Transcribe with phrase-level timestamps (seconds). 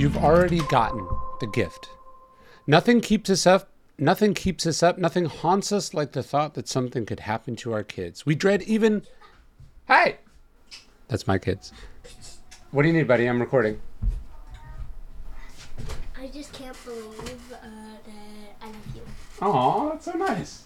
[0.00, 1.06] You've already gotten
[1.40, 1.90] the gift.
[2.66, 3.68] Nothing keeps us up.
[3.98, 4.96] Nothing keeps us up.
[4.96, 8.24] Nothing haunts us like the thought that something could happen to our kids.
[8.24, 9.02] We dread even.
[9.86, 10.16] Hey!
[11.08, 11.74] That's my kids.
[12.70, 13.26] What do you need, buddy?
[13.26, 13.78] I'm recording.
[16.18, 17.66] I just can't believe uh,
[18.06, 19.02] that I love you.
[19.42, 20.64] Oh, that's so nice.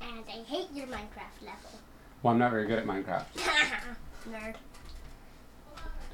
[0.00, 1.80] And I hate your Minecraft level.
[2.22, 3.24] Well, I'm not very good at Minecraft.
[4.30, 4.54] Nerd.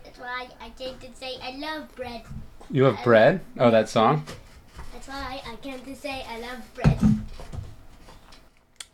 [0.05, 2.23] That's why I to say I love bread.
[2.73, 3.43] You have bread?
[3.59, 4.25] Oh, that song?
[4.95, 6.99] That's why I came to say I love bread.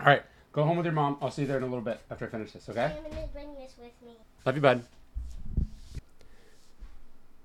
[0.00, 0.22] All right,
[0.52, 1.16] go home with your mom.
[1.22, 2.96] I'll see you there in a little bit after I finish this, okay?
[2.96, 4.16] I'm gonna bring this with me.
[4.44, 4.82] Love you, bud.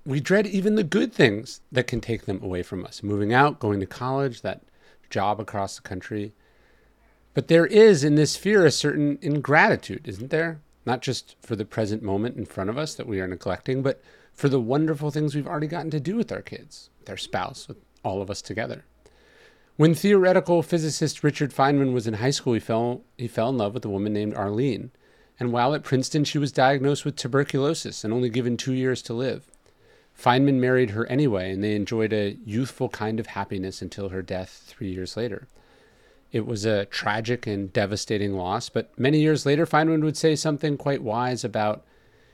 [0.04, 3.60] We dread even the good things that can take them away from us moving out,
[3.60, 4.62] going to college, that
[5.10, 6.32] job across the country.
[7.32, 10.60] But there is in this fear a certain ingratitude, isn't there?
[10.86, 14.02] Not just for the present moment in front of us that we are neglecting, but
[14.32, 17.78] for the wonderful things we've already gotten to do with our kids, our spouse, with
[18.02, 18.84] all of us together.
[19.76, 23.74] When theoretical physicist Richard Feynman was in high school, he fell, he fell in love
[23.74, 24.90] with a woman named Arlene.
[25.40, 29.14] And while at Princeton, she was diagnosed with tuberculosis and only given two years to
[29.14, 29.50] live.
[30.16, 34.62] Feynman married her anyway, and they enjoyed a youthful kind of happiness until her death
[34.66, 35.48] three years later.
[36.34, 40.76] It was a tragic and devastating loss, but many years later, Feynman would say something
[40.76, 41.84] quite wise about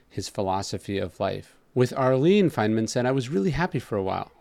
[0.08, 1.54] his philosophy of life.
[1.74, 4.32] With Arlene, Feynman said, I was really happy for a while,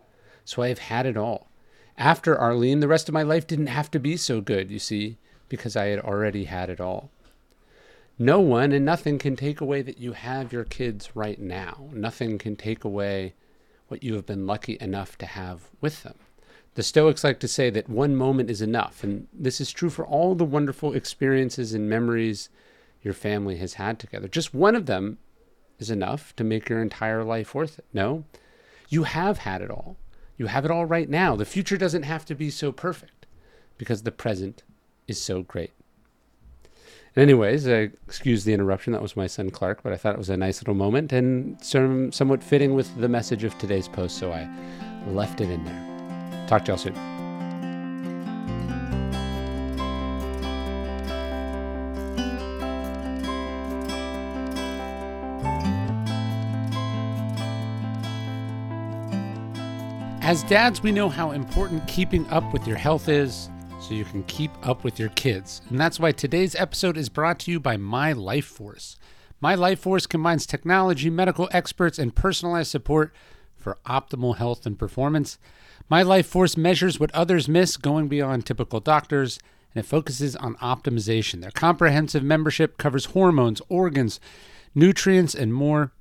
[0.45, 1.49] so I have had it all.
[1.97, 5.17] After Arlene, the rest of my life didn't have to be so good, you see,
[5.49, 7.11] because I had already had it all.
[8.17, 11.89] No one and nothing can take away that you have your kids right now.
[11.91, 13.33] Nothing can take away
[13.89, 16.15] what you have been lucky enough to have with them.
[16.75, 20.05] The Stoics like to say that one moment is enough, and this is true for
[20.05, 22.49] all the wonderful experiences and memories
[23.01, 24.27] your family has had together.
[24.27, 25.17] Just one of them
[25.79, 27.85] is enough to make your entire life worth it.
[27.93, 28.25] No,
[28.89, 29.97] you have had it all.
[30.37, 31.35] You have it all right now.
[31.35, 33.25] The future doesn't have to be so perfect
[33.77, 34.63] because the present
[35.07, 35.71] is so great.
[37.15, 38.93] Anyways, uh, excuse the interruption.
[38.93, 41.61] That was my son Clark, but I thought it was a nice little moment and
[41.63, 44.47] some, somewhat fitting with the message of today's post, so I
[45.07, 45.88] left it in there.
[46.49, 46.95] Talk to y'all soon.
[60.23, 64.23] As dads, we know how important keeping up with your health is so you can
[64.23, 65.61] keep up with your kids.
[65.69, 68.97] And that's why today's episode is brought to you by My Life Force.
[69.39, 73.13] My Life Force combines technology, medical experts, and personalized support
[73.59, 75.37] for optimal health and performance.
[75.89, 79.39] My Life Force measures what others miss, going beyond typical doctors,
[79.73, 81.41] and it focuses on optimization.
[81.41, 84.19] Their comprehensive membership covers hormones, organs,
[84.75, 85.91] nutrients, and more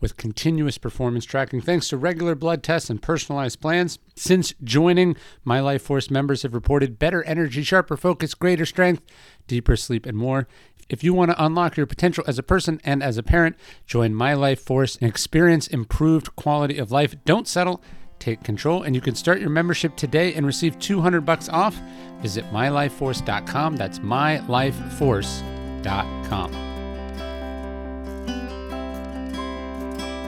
[0.00, 3.98] with continuous performance tracking thanks to regular blood tests and personalized plans.
[4.14, 9.02] Since joining, My Life Force members have reported better energy, sharper focus, greater strength,
[9.46, 10.46] deeper sleep, and more.
[10.88, 13.56] If you want to unlock your potential as a person and as a parent,
[13.86, 17.14] join My Life Force and experience improved quality of life.
[17.26, 17.82] Don't settle,
[18.18, 21.78] take control, and you can start your membership today and receive 200 bucks off.
[22.22, 23.76] Visit mylifeforce.com.
[23.76, 26.52] That's mylifeforce.com.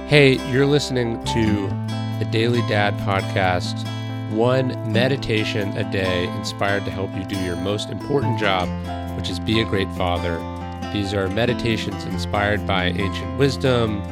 [0.09, 1.69] Hey, you're listening to
[2.19, 3.87] the Daily Dad podcast,
[4.31, 8.69] one meditation a day inspired to help you do your most important job,
[9.21, 10.39] which is be a great father.
[10.95, 14.03] These are meditations inspired by ancient wisdom,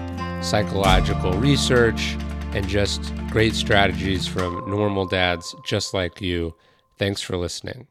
[0.42, 2.14] psychological research,
[2.52, 6.54] and just great strategies from normal dads just like you.
[6.98, 7.88] Thanks for listening.